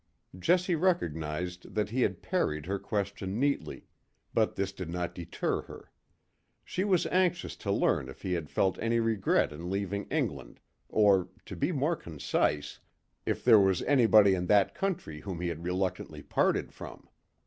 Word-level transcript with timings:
Jessie 0.35 0.73
recognised 0.73 1.75
that 1.75 1.91
he 1.91 2.01
had 2.01 2.23
parried 2.23 2.65
her 2.65 2.79
question 2.79 3.39
neatly, 3.39 3.85
but 4.33 4.55
this 4.55 4.71
did 4.71 4.89
not 4.89 5.13
deter 5.13 5.61
her. 5.61 5.91
She 6.65 6.83
was 6.83 7.05
anxious 7.05 7.55
to 7.57 7.71
learn 7.71 8.09
if 8.09 8.23
he 8.23 8.33
had 8.33 8.49
felt 8.49 8.79
any 8.79 8.99
regret 8.99 9.53
in 9.53 9.69
leaving 9.69 10.05
England, 10.05 10.59
or, 10.89 11.29
to 11.45 11.55
be 11.55 11.71
more 11.71 11.95
concise, 11.95 12.79
if 13.27 13.43
there 13.43 13.59
was 13.59 13.83
anybody 13.83 14.33
in 14.33 14.47
that 14.47 14.73
country 14.73 15.19
whom 15.19 15.39
he 15.39 15.49
had 15.49 15.63
reluctantly 15.63 16.23
parted 16.23 16.73
from. 16.73 17.07